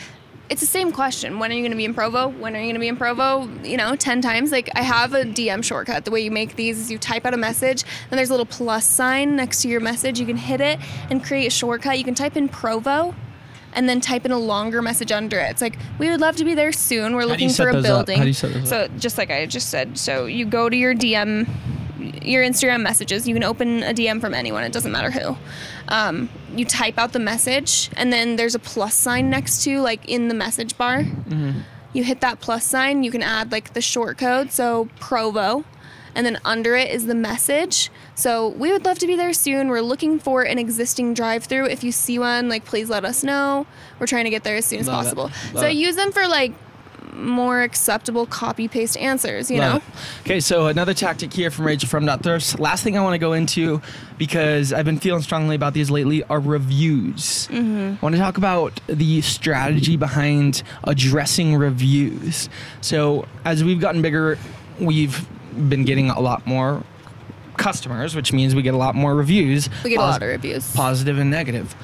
it's 0.51 0.59
the 0.59 0.67
same 0.67 0.91
question. 0.91 1.39
When 1.39 1.49
are 1.49 1.53
you 1.53 1.61
going 1.61 1.71
to 1.71 1.77
be 1.77 1.85
in 1.85 1.93
Provo? 1.93 2.27
When 2.27 2.57
are 2.57 2.59
you 2.59 2.65
going 2.65 2.75
to 2.75 2.81
be 2.81 2.89
in 2.89 2.97
Provo? 2.97 3.47
You 3.63 3.77
know, 3.77 3.95
10 3.95 4.21
times. 4.21 4.51
Like, 4.51 4.69
I 4.75 4.81
have 4.81 5.13
a 5.13 5.23
DM 5.23 5.63
shortcut. 5.63 6.03
The 6.03 6.11
way 6.11 6.19
you 6.19 6.29
make 6.29 6.57
these 6.57 6.77
is 6.77 6.91
you 6.91 6.97
type 6.99 7.25
out 7.25 7.33
a 7.33 7.37
message, 7.37 7.85
and 8.09 8.17
there's 8.17 8.29
a 8.29 8.33
little 8.33 8.45
plus 8.45 8.85
sign 8.85 9.37
next 9.37 9.61
to 9.61 9.69
your 9.69 9.79
message. 9.79 10.19
You 10.19 10.25
can 10.25 10.35
hit 10.35 10.59
it 10.59 10.77
and 11.09 11.23
create 11.23 11.47
a 11.47 11.49
shortcut. 11.49 11.97
You 11.97 12.03
can 12.03 12.15
type 12.15 12.35
in 12.35 12.49
Provo 12.49 13.15
and 13.71 13.87
then 13.87 14.01
type 14.01 14.25
in 14.25 14.31
a 14.33 14.37
longer 14.37 14.81
message 14.81 15.13
under 15.13 15.39
it. 15.39 15.51
It's 15.51 15.61
like, 15.61 15.77
we 15.97 16.09
would 16.09 16.19
love 16.19 16.35
to 16.35 16.43
be 16.43 16.53
there 16.53 16.73
soon. 16.73 17.15
We're 17.15 17.21
you 17.21 17.27
looking 17.27 17.49
for 17.49 17.69
a 17.69 17.81
building. 17.81 18.17
How 18.17 18.23
do 18.23 18.27
you 18.27 18.33
set 18.33 18.53
those 18.53 18.67
so, 18.67 18.89
just 18.99 19.17
like 19.17 19.31
I 19.31 19.45
just 19.45 19.69
said, 19.69 19.97
so 19.97 20.25
you 20.25 20.45
go 20.45 20.67
to 20.67 20.75
your 20.75 20.93
DM, 20.93 21.47
your 22.01 22.43
Instagram 22.43 22.81
messages. 22.81 23.27
You 23.27 23.33
can 23.33 23.43
open 23.43 23.83
a 23.83 23.93
DM 23.93 24.19
from 24.21 24.33
anyone, 24.33 24.63
it 24.63 24.71
doesn't 24.71 24.91
matter 24.91 25.11
who. 25.11 25.37
Um, 25.87 26.29
you 26.55 26.65
type 26.65 26.97
out 26.97 27.13
the 27.13 27.19
message, 27.19 27.89
and 27.97 28.11
then 28.11 28.35
there's 28.35 28.55
a 28.55 28.59
plus 28.59 28.95
sign 28.95 29.29
next 29.29 29.63
to, 29.63 29.79
like, 29.79 30.07
in 30.07 30.27
the 30.27 30.33
message 30.33 30.77
bar. 30.77 31.05
You 31.93 32.03
hit 32.03 32.21
that 32.21 32.39
plus 32.39 32.65
sign, 32.65 33.03
you 33.03 33.11
can 33.11 33.21
add, 33.21 33.51
like, 33.51 33.73
the 33.73 33.81
short 33.81 34.17
code, 34.17 34.51
so 34.51 34.87
Provo. 34.99 35.65
And 36.13 36.25
then 36.25 36.39
under 36.43 36.75
it 36.75 36.91
is 36.91 37.05
the 37.05 37.15
message. 37.15 37.89
So 38.15 38.49
we 38.49 38.71
would 38.71 38.83
love 38.83 38.99
to 38.99 39.07
be 39.07 39.15
there 39.15 39.31
soon. 39.31 39.69
We're 39.69 39.81
looking 39.81 40.19
for 40.19 40.41
an 40.43 40.59
existing 40.59 41.13
drive-through. 41.13 41.67
If 41.67 41.85
you 41.85 41.93
see 41.93 42.19
one, 42.19 42.49
like 42.49 42.65
please 42.65 42.89
let 42.89 43.05
us 43.05 43.23
know. 43.23 43.65
We're 43.97 44.07
trying 44.07 44.25
to 44.25 44.29
get 44.29 44.43
there 44.43 44.57
as 44.57 44.65
soon 44.65 44.79
as 44.79 44.87
Love 44.87 45.03
possible. 45.03 45.31
So 45.53 45.67
it. 45.67 45.75
use 45.75 45.95
them 45.95 46.11
for 46.11 46.27
like 46.27 46.51
more 47.13 47.61
acceptable 47.61 48.25
copy 48.25 48.67
paste 48.67 48.97
answers, 48.97 49.49
you 49.51 49.59
Love 49.59 49.73
know? 49.73 49.77
it. 49.77 50.21
Okay, 50.21 50.39
so 50.39 50.67
another 50.67 50.93
tactic 50.93 51.33
here 51.33 51.51
from 51.51 51.65
Rachel 51.65 51.89
from 51.89 52.07
Thirst. 52.19 52.59
Last 52.59 52.83
thing 52.83 52.97
I 52.97 53.01
want 53.01 53.13
to 53.13 53.19
go 53.19 53.33
into 53.33 53.81
because 54.17 54.73
I've 54.73 54.85
been 54.85 54.99
feeling 54.99 55.21
strongly 55.21 55.55
about 55.55 55.73
these 55.73 55.89
lately 55.89 56.23
are 56.25 56.39
reviews. 56.39 57.47
I 57.51 57.97
want 58.01 58.15
to 58.15 58.21
talk 58.21 58.37
about 58.37 58.79
the 58.87 59.21
strategy 59.21 59.97
behind 59.97 60.63
addressing 60.83 61.55
reviews. 61.55 62.49
So 62.81 63.27
as 63.45 63.63
we've 63.63 63.79
gotten 63.79 64.01
bigger, 64.01 64.37
we've 64.79 65.27
been 65.69 65.85
getting 65.85 66.09
a 66.09 66.19
lot 66.19 66.45
more 66.47 66.83
customers, 67.57 68.15
which 68.15 68.33
means 68.33 68.55
we 68.55 68.61
get 68.61 68.73
a 68.73 68.77
lot 68.77 68.95
more 68.95 69.15
reviews. 69.15 69.69
We 69.83 69.91
get 69.91 69.99
a 69.99 70.01
lot 70.01 70.21
of 70.23 70.29
reviews. 70.29 70.71
positive 70.73 71.19
and 71.19 71.29
negative. 71.29 71.75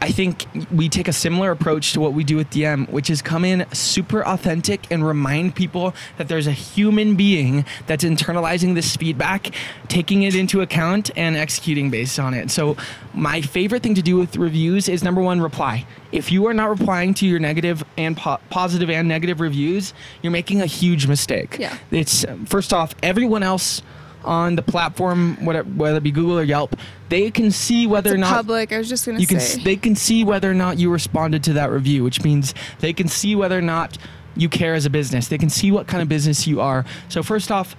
I 0.00 0.10
think 0.10 0.46
we 0.70 0.88
take 0.88 1.08
a 1.08 1.12
similar 1.12 1.50
approach 1.50 1.92
to 1.94 2.00
what 2.00 2.12
we 2.12 2.22
do 2.22 2.36
with 2.36 2.50
DM, 2.50 2.88
which 2.90 3.08
is 3.08 3.22
come 3.22 3.44
in 3.44 3.66
super 3.72 4.24
authentic 4.24 4.90
and 4.90 5.06
remind 5.06 5.54
people 5.54 5.94
that 6.18 6.28
there's 6.28 6.46
a 6.46 6.52
human 6.52 7.16
being 7.16 7.64
that's 7.86 8.04
internalizing 8.04 8.74
this 8.74 8.94
feedback, 8.96 9.52
taking 9.88 10.22
it 10.22 10.34
into 10.34 10.60
account, 10.60 11.10
and 11.16 11.36
executing 11.36 11.90
based 11.90 12.18
on 12.18 12.34
it. 12.34 12.50
So, 12.50 12.76
my 13.14 13.40
favorite 13.40 13.82
thing 13.82 13.94
to 13.94 14.02
do 14.02 14.16
with 14.16 14.36
reviews 14.36 14.88
is 14.88 15.02
number 15.02 15.22
one, 15.22 15.40
reply. 15.40 15.86
If 16.12 16.30
you 16.30 16.46
are 16.46 16.54
not 16.54 16.68
replying 16.68 17.14
to 17.14 17.26
your 17.26 17.38
negative 17.38 17.82
and 17.96 18.16
po- 18.16 18.38
positive 18.50 18.90
and 18.90 19.08
negative 19.08 19.40
reviews, 19.40 19.94
you're 20.22 20.32
making 20.32 20.60
a 20.60 20.66
huge 20.66 21.06
mistake. 21.06 21.56
Yeah. 21.58 21.76
It's 21.90 22.24
first 22.44 22.72
off, 22.72 22.94
everyone 23.02 23.42
else 23.42 23.82
on 24.26 24.56
the 24.56 24.62
platform, 24.62 25.36
whatever, 25.44 25.68
whether 25.70 25.98
it 25.98 26.02
be 26.02 26.10
Google 26.10 26.38
or 26.38 26.42
Yelp, 26.42 26.76
they 27.08 27.30
can 27.30 27.50
see 27.50 27.86
whether 27.86 28.14
or 28.14 28.18
not 28.18 28.34
public. 28.34 28.72
I 28.72 28.78
was 28.78 28.88
just 28.88 29.06
gonna 29.06 29.18
you 29.18 29.26
can 29.26 29.40
say. 29.40 29.58
s- 29.58 29.64
they 29.64 29.76
can 29.76 29.94
see 29.96 30.24
whether 30.24 30.50
or 30.50 30.54
not 30.54 30.78
you 30.78 30.90
responded 30.90 31.42
to 31.44 31.52
that 31.54 31.70
review, 31.70 32.02
which 32.04 32.22
means 32.24 32.54
they 32.80 32.92
can 32.92 33.08
see 33.08 33.34
whether 33.36 33.56
or 33.56 33.62
not 33.62 33.96
you 34.36 34.48
care 34.48 34.74
as 34.74 34.84
a 34.84 34.90
business. 34.90 35.28
They 35.28 35.38
can 35.38 35.48
see 35.48 35.70
what 35.72 35.86
kind 35.86 36.02
of 36.02 36.08
business 36.08 36.46
you 36.46 36.60
are. 36.60 36.84
So 37.08 37.22
first 37.22 37.50
off, 37.50 37.74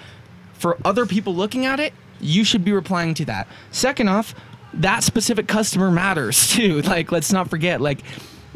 for 0.53 0.77
other 0.83 1.05
people 1.05 1.35
looking 1.35 1.65
at 1.65 1.79
it, 1.79 1.93
you 2.19 2.43
should 2.43 2.65
be 2.65 2.71
replying 2.71 3.13
to 3.15 3.25
that. 3.25 3.47
Second 3.69 4.07
off, 4.09 4.33
that 4.73 5.03
specific 5.03 5.47
customer 5.47 5.91
matters 5.91 6.47
too. 6.53 6.81
Like, 6.81 7.11
let's 7.11 7.31
not 7.31 7.49
forget, 7.49 7.79
like, 7.81 7.99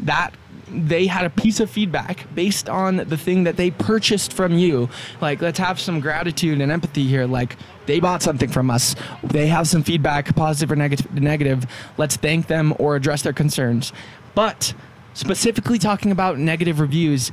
that 0.00 0.34
they 0.68 1.06
had 1.06 1.24
a 1.24 1.30
piece 1.30 1.60
of 1.60 1.70
feedback 1.70 2.26
based 2.34 2.68
on 2.68 2.96
the 2.96 3.16
thing 3.16 3.44
that 3.44 3.56
they 3.56 3.70
purchased 3.70 4.32
from 4.32 4.54
you. 4.58 4.88
Like, 5.20 5.42
let's 5.42 5.58
have 5.58 5.78
some 5.80 6.00
gratitude 6.00 6.60
and 6.60 6.70
empathy 6.72 7.06
here. 7.06 7.26
Like, 7.26 7.56
they 7.86 8.00
bought 8.00 8.22
something 8.22 8.48
from 8.48 8.70
us. 8.70 8.94
They 9.22 9.48
have 9.48 9.66
some 9.68 9.82
feedback, 9.82 10.34
positive 10.36 10.72
or 10.72 10.76
negative. 10.76 11.12
Negative. 11.12 11.66
Let's 11.98 12.16
thank 12.16 12.46
them 12.46 12.74
or 12.78 12.96
address 12.96 13.22
their 13.22 13.32
concerns. 13.32 13.92
But 14.34 14.72
specifically 15.14 15.78
talking 15.78 16.10
about 16.12 16.38
negative 16.38 16.80
reviews, 16.80 17.32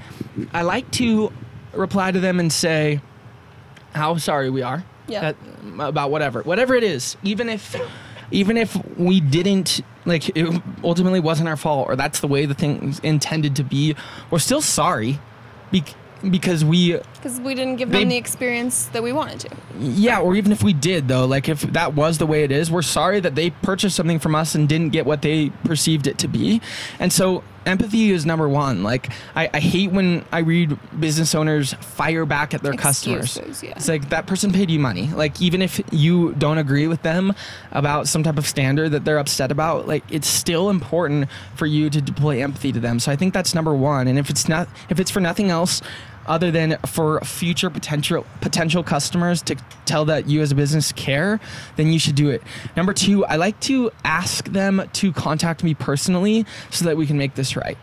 I 0.53 0.63
like 0.63 0.89
to 0.91 1.31
reply 1.73 2.11
to 2.11 2.19
them 2.19 2.39
and 2.39 2.51
say 2.51 2.99
how 3.93 4.17
sorry 4.17 4.49
we 4.49 4.61
are 4.63 4.83
Yeah. 5.07 5.21
that- 5.21 5.35
about 5.79 6.11
whatever, 6.11 6.41
whatever 6.41 6.75
it 6.75 6.83
is. 6.83 7.15
Even 7.23 7.47
if, 7.47 7.75
even 8.31 8.57
if 8.57 8.77
we 8.97 9.19
didn't 9.19 9.81
like, 10.05 10.29
it 10.35 10.61
ultimately 10.83 11.19
wasn't 11.19 11.47
our 11.49 11.57
fault, 11.57 11.87
or 11.89 11.95
that's 11.95 12.19
the 12.19 12.27
way 12.27 12.45
the 12.45 12.53
thing's 12.53 12.99
intended 12.99 13.55
to 13.57 13.63
be. 13.63 13.95
We're 14.31 14.39
still 14.39 14.61
sorry, 14.61 15.19
bec- 15.71 15.93
because 16.29 16.65
we 16.65 16.97
Because 17.15 17.39
we 17.39 17.55
didn't 17.55 17.77
give 17.77 17.91
They- 17.91 17.99
them 17.99 18.09
the 18.09 18.17
experience 18.17 18.85
that 18.93 19.01
we 19.03 19.11
wanted 19.13 19.39
to. 19.41 19.49
yeah, 19.79 20.19
or 20.19 20.35
even 20.35 20.51
if 20.51 20.61
we 20.63 20.73
did 20.73 21.07
though, 21.07 21.25
like 21.25 21.47
if 21.47 21.61
that 21.61 21.93
was 21.95 22.17
the 22.17 22.25
way 22.25 22.43
it 22.43 22.51
is, 22.51 22.69
we're 22.71 22.81
sorry 22.81 23.19
that 23.21 23.35
they 23.35 23.51
purchased 23.51 23.95
something 23.95 24.19
from 24.19 24.35
us 24.35 24.53
and 24.55 24.67
didn't 24.67 24.89
get 24.89 25.05
what 25.05 25.21
they 25.21 25.51
perceived 25.63 26.07
it 26.07 26.17
to 26.19 26.27
be. 26.27 26.59
And 26.99 27.13
so 27.13 27.43
empathy 27.65 28.11
is 28.11 28.25
number 28.25 28.47
one. 28.47 28.83
Like 28.83 29.09
I, 29.35 29.49
I 29.53 29.59
hate 29.59 29.91
when 29.91 30.25
I 30.31 30.39
read 30.39 30.77
business 30.99 31.35
owners 31.35 31.73
fire 31.73 32.25
back 32.25 32.53
at 32.53 32.63
their 32.63 32.73
customers. 32.73 33.37
Excuses, 33.37 33.63
yeah. 33.63 33.73
It's 33.75 33.87
like 33.87 34.09
that 34.09 34.27
person 34.27 34.51
paid 34.51 34.69
you 34.69 34.79
money. 34.79 35.07
Like 35.07 35.41
even 35.41 35.61
if 35.61 35.81
you 35.91 36.33
don't 36.33 36.57
agree 36.57 36.87
with 36.87 37.01
them 37.01 37.33
about 37.71 38.07
some 38.07 38.23
type 38.23 38.37
of 38.37 38.47
standard 38.47 38.91
that 38.91 39.05
they're 39.05 39.19
upset 39.19 39.51
about, 39.51 39.87
like 39.87 40.03
it's 40.09 40.27
still 40.27 40.69
important 40.69 41.29
for 41.55 41.65
you 41.65 41.89
to 41.89 42.01
deploy 42.01 42.41
empathy 42.41 42.71
to 42.71 42.79
them. 42.79 42.99
So 42.99 43.11
I 43.11 43.15
think 43.15 43.33
that's 43.33 43.53
number 43.53 43.73
one. 43.73 44.07
And 44.07 44.17
if 44.17 44.29
it's 44.29 44.47
not 44.47 44.67
if 44.89 44.99
it's 44.99 45.11
for 45.11 45.19
nothing 45.19 45.49
else 45.49 45.81
other 46.29 46.51
than 46.51 46.77
for 46.85 47.19
future 47.21 47.69
potential 47.69 48.25
potential 48.39 48.83
customers 48.83 49.41
to 49.41 49.55
tell 49.85 50.05
that 50.05 50.29
you 50.29 50.41
as 50.41 50.51
a 50.51 50.55
business 50.55 50.91
care, 50.91 51.39
then 51.75 51.91
you 51.91 51.99
should 51.99 52.15
do 52.15 52.29
it. 52.29 52.41
Number 52.77 52.93
two, 52.93 53.25
I 53.25 53.35
like 53.35 53.59
to 53.61 53.91
ask 54.05 54.45
them 54.45 54.87
to 54.93 55.11
contact 55.11 55.63
me 55.63 55.73
personally 55.73 56.45
so 56.69 56.85
that 56.85 56.95
we 56.95 57.07
can 57.07 57.17
make 57.17 57.35
this 57.35 57.55
right. 57.55 57.77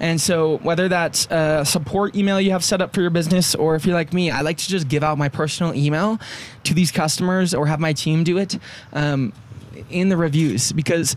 And 0.00 0.20
so 0.20 0.58
whether 0.58 0.88
that's 0.88 1.26
a 1.26 1.64
support 1.64 2.14
email 2.14 2.40
you 2.40 2.52
have 2.52 2.64
set 2.64 2.80
up 2.80 2.94
for 2.94 3.00
your 3.00 3.10
business, 3.10 3.56
or 3.56 3.74
if 3.74 3.84
you're 3.84 3.96
like 3.96 4.12
me, 4.12 4.30
I 4.30 4.42
like 4.42 4.58
to 4.58 4.68
just 4.68 4.88
give 4.88 5.02
out 5.02 5.18
my 5.18 5.28
personal 5.28 5.74
email 5.74 6.20
to 6.64 6.74
these 6.74 6.92
customers 6.92 7.52
or 7.52 7.66
have 7.66 7.80
my 7.80 7.92
team 7.92 8.22
do 8.22 8.38
it 8.38 8.58
um, 8.92 9.32
in 9.90 10.08
the 10.08 10.16
reviews 10.16 10.70
because 10.70 11.16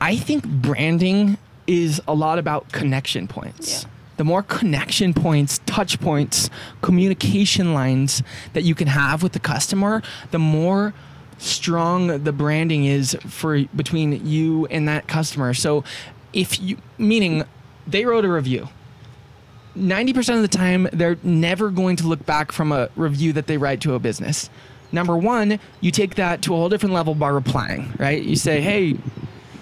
I 0.00 0.16
think 0.16 0.44
branding 0.44 1.38
is 1.68 2.00
a 2.08 2.14
lot 2.14 2.38
about 2.38 2.72
connection 2.72 3.28
points. 3.28 3.84
Yeah. 3.84 3.90
The 4.18 4.24
more 4.24 4.42
connection 4.42 5.14
points, 5.14 5.60
touch 5.64 6.00
points, 6.00 6.50
communication 6.82 7.72
lines 7.72 8.22
that 8.52 8.64
you 8.64 8.74
can 8.74 8.88
have 8.88 9.22
with 9.22 9.32
the 9.32 9.38
customer, 9.38 10.02
the 10.32 10.40
more 10.40 10.92
strong 11.38 12.24
the 12.24 12.32
branding 12.32 12.84
is 12.84 13.16
for 13.26 13.62
between 13.76 14.26
you 14.26 14.66
and 14.66 14.88
that 14.88 15.06
customer. 15.06 15.54
So 15.54 15.84
if 16.32 16.60
you 16.60 16.78
meaning 16.98 17.44
they 17.86 18.04
wrote 18.04 18.24
a 18.24 18.28
review. 18.28 18.68
90% 19.76 20.34
of 20.34 20.42
the 20.42 20.48
time 20.48 20.88
they're 20.92 21.18
never 21.22 21.70
going 21.70 21.94
to 21.96 22.06
look 22.08 22.26
back 22.26 22.50
from 22.50 22.72
a 22.72 22.88
review 22.96 23.32
that 23.34 23.46
they 23.46 23.56
write 23.56 23.80
to 23.82 23.94
a 23.94 24.00
business. 24.00 24.50
Number 24.90 25.16
1, 25.16 25.60
you 25.80 25.90
take 25.92 26.16
that 26.16 26.42
to 26.42 26.54
a 26.54 26.56
whole 26.56 26.68
different 26.68 26.94
level 26.94 27.14
by 27.14 27.28
replying, 27.28 27.92
right? 27.98 28.20
You 28.20 28.34
say, 28.34 28.60
"Hey, 28.60 28.96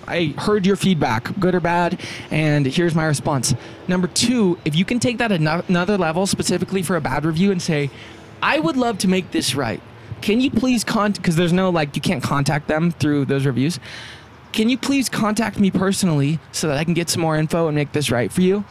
I 0.06 0.34
heard 0.38 0.64
your 0.64 0.76
feedback, 0.76 1.38
good 1.38 1.54
or 1.54 1.60
bad, 1.60 2.00
and 2.30 2.66
here's 2.66 2.94
my 2.94 3.04
response. 3.04 3.54
Number 3.88 4.06
two, 4.06 4.58
if 4.64 4.74
you 4.74 4.84
can 4.84 5.00
take 5.00 5.18
that 5.18 5.32
another 5.32 5.98
level 5.98 6.26
specifically 6.26 6.82
for 6.82 6.96
a 6.96 7.00
bad 7.00 7.24
review 7.24 7.50
and 7.50 7.60
say, 7.60 7.90
I 8.42 8.60
would 8.60 8.76
love 8.76 8.98
to 8.98 9.08
make 9.08 9.30
this 9.30 9.54
right. 9.54 9.80
Can 10.20 10.40
you 10.40 10.50
please 10.50 10.84
contact, 10.84 11.22
because 11.22 11.36
there's 11.36 11.52
no 11.52 11.70
like, 11.70 11.96
you 11.96 12.02
can't 12.02 12.22
contact 12.22 12.68
them 12.68 12.90
through 12.90 13.26
those 13.26 13.46
reviews. 13.46 13.80
Can 14.52 14.68
you 14.68 14.78
please 14.78 15.08
contact 15.08 15.58
me 15.58 15.70
personally 15.70 16.38
so 16.52 16.68
that 16.68 16.78
I 16.78 16.84
can 16.84 16.94
get 16.94 17.10
some 17.10 17.20
more 17.20 17.36
info 17.36 17.66
and 17.66 17.74
make 17.74 17.92
this 17.92 18.10
right 18.10 18.32
for 18.32 18.40
you? 18.40 18.64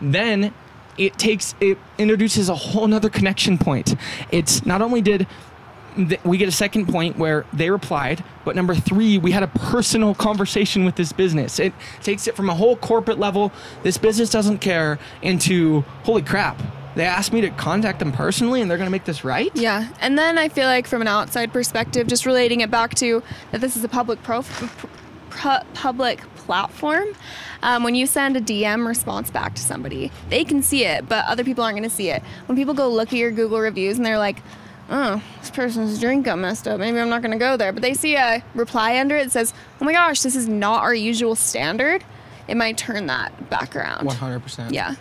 Then 0.00 0.54
it 0.96 1.18
takes, 1.18 1.54
it 1.60 1.78
introduces 1.98 2.48
a 2.48 2.54
whole 2.54 2.86
nother 2.86 3.10
connection 3.10 3.58
point. 3.58 3.94
It's 4.32 4.64
not 4.64 4.80
only 4.82 5.02
did 5.02 5.26
th- 6.06 6.20
we 6.24 6.38
get 6.38 6.48
a 6.48 6.52
second 6.52 6.86
point 6.86 7.18
where 7.18 7.44
they 7.52 7.70
replied, 7.70 8.24
but 8.44 8.54
number 8.56 8.74
three, 8.74 9.18
we 9.18 9.32
had 9.32 9.42
a 9.42 9.48
personal 9.48 10.14
conversation 10.14 10.84
with 10.84 10.96
this 10.96 11.12
business. 11.12 11.58
It 11.58 11.72
takes 12.02 12.26
it 12.26 12.36
from 12.36 12.48
a 12.48 12.54
whole 12.54 12.76
corporate 12.76 13.18
level, 13.18 13.52
this 13.82 13.98
business 13.98 14.30
doesn't 14.30 14.58
care, 14.58 14.98
into 15.22 15.80
holy 16.04 16.22
crap, 16.22 16.60
they 16.98 17.04
asked 17.04 17.32
me 17.32 17.40
to 17.42 17.50
contact 17.50 18.00
them 18.00 18.10
personally 18.10 18.60
and 18.60 18.68
they're 18.68 18.76
going 18.76 18.88
to 18.88 18.92
make 18.92 19.04
this 19.04 19.22
right? 19.24 19.52
Yeah, 19.54 19.88
and 20.00 20.18
then 20.18 20.36
I 20.36 20.48
feel 20.48 20.66
like 20.66 20.88
from 20.88 21.00
an 21.00 21.06
outside 21.06 21.52
perspective, 21.52 22.08
just 22.08 22.26
relating 22.26 22.60
it 22.60 22.72
back 22.72 22.94
to 22.96 23.22
that 23.52 23.60
this 23.60 23.76
is 23.76 23.84
a 23.84 23.88
public 23.88 24.20
prof- 24.24 24.88
pr- 25.30 25.64
public 25.74 26.20
platform. 26.34 27.06
Um, 27.62 27.84
when 27.84 27.94
you 27.94 28.06
send 28.06 28.36
a 28.36 28.40
DM 28.40 28.86
response 28.86 29.30
back 29.30 29.54
to 29.54 29.62
somebody, 29.62 30.10
they 30.28 30.44
can 30.44 30.60
see 30.60 30.84
it, 30.84 31.08
but 31.08 31.24
other 31.26 31.44
people 31.44 31.62
aren't 31.62 31.76
going 31.76 31.88
to 31.88 31.94
see 31.94 32.10
it. 32.10 32.22
When 32.46 32.56
people 32.56 32.74
go 32.74 32.88
look 32.88 33.08
at 33.08 33.18
your 33.18 33.30
Google 33.30 33.60
reviews 33.60 33.96
and 33.96 34.04
they're 34.04 34.18
like, 34.18 34.42
"Oh, 34.90 35.22
this 35.40 35.50
person's 35.50 35.98
drink 36.00 36.24
got 36.24 36.38
messed 36.38 36.66
up. 36.68 36.80
Maybe 36.80 36.98
I'm 36.98 37.08
not 37.08 37.22
going 37.22 37.32
to 37.32 37.38
go 37.38 37.56
there," 37.56 37.72
but 37.72 37.82
they 37.82 37.94
see 37.94 38.16
a 38.16 38.42
reply 38.54 38.98
under 38.98 39.16
it 39.16 39.24
that 39.24 39.32
says, 39.32 39.54
"Oh 39.80 39.84
my 39.84 39.92
gosh, 39.92 40.22
this 40.22 40.34
is 40.36 40.48
not 40.48 40.82
our 40.82 40.94
usual 40.94 41.34
standard." 41.34 42.04
It 42.48 42.56
might 42.56 42.78
turn 42.78 43.06
that 43.08 43.50
back 43.50 43.76
around. 43.76 44.06
100%. 44.08 44.72
Yeah. 44.72 44.94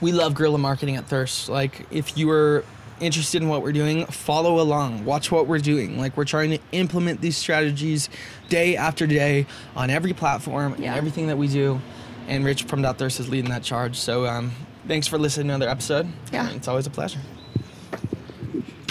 we 0.00 0.10
love 0.12 0.34
guerrilla 0.34 0.58
marketing 0.58 0.96
at 0.96 1.06
Thirst. 1.06 1.48
Like, 1.48 1.86
if 1.90 2.16
you 2.16 2.28
are 2.30 2.64
interested 3.00 3.42
in 3.42 3.48
what 3.48 3.62
we're 3.62 3.72
doing, 3.72 4.06
follow 4.06 4.58
along, 4.60 5.04
watch 5.04 5.30
what 5.30 5.46
we're 5.46 5.58
doing. 5.58 5.98
Like, 5.98 6.16
we're 6.16 6.24
trying 6.24 6.50
to 6.50 6.58
implement 6.72 7.20
these 7.20 7.36
strategies 7.36 8.08
day 8.48 8.76
after 8.76 9.06
day 9.06 9.46
on 9.76 9.90
every 9.90 10.12
platform 10.12 10.74
Yeah. 10.78 10.88
and 10.90 10.96
everything 10.98 11.26
that 11.28 11.36
we 11.36 11.46
do. 11.48 11.80
And 12.28 12.44
Rich 12.44 12.64
from 12.64 12.80
Dot 12.82 12.96
Thirst 12.98 13.20
is 13.20 13.28
leading 13.28 13.50
that 13.50 13.62
charge. 13.62 13.96
So, 13.96 14.26
um, 14.26 14.52
thanks 14.88 15.06
for 15.06 15.18
listening 15.18 15.48
to 15.48 15.54
another 15.54 15.70
episode. 15.70 16.08
Yeah. 16.32 16.48
It's 16.50 16.66
always 16.68 16.86
a 16.86 16.90
pleasure. 16.90 17.18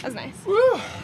That's 0.01 0.15
nice. 0.15 1.01